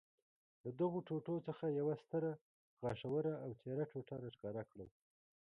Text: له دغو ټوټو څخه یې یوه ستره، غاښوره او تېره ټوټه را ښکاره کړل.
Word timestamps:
له 0.63 0.69
دغو 0.81 0.99
ټوټو 1.07 1.35
څخه 1.47 1.65
یې 1.67 1.77
یوه 1.81 1.95
ستره، 2.03 2.31
غاښوره 2.81 3.33
او 3.43 3.49
تېره 3.61 3.83
ټوټه 3.91 4.15
را 4.23 4.29
ښکاره 4.35 4.63
کړل. 4.71 4.89